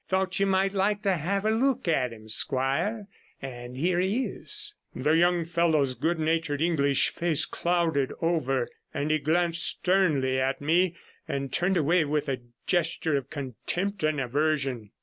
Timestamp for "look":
1.51-1.87